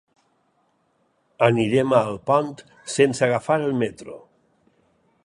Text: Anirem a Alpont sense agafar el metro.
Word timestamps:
Anirem 1.49 1.93
a 1.97 2.01
Alpont 2.13 2.51
sense 2.97 3.25
agafar 3.29 3.59
el 3.67 3.79
metro. 3.83 4.21